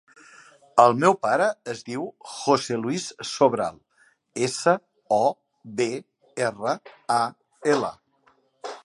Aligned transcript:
El 0.83 0.95
meu 1.01 1.15
pare 1.25 1.49
es 1.73 1.83
diu 1.89 2.07
José 2.37 2.77
luis 2.85 3.05
Sobral: 3.33 3.77
essa, 4.49 4.73
o, 5.21 5.23
be, 5.83 5.91
erra, 6.49 6.75
a, 7.19 7.23
ela. 7.75 7.97